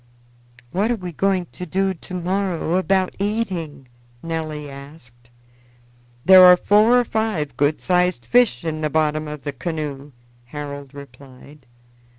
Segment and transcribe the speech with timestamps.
[0.71, 3.87] "What are we going to do to morrow about eating?"
[4.23, 5.29] Nelly asked.
[6.25, 10.11] "There are four or five good sized fish in the bottom of the canoe,"
[10.45, 11.67] Harold replied.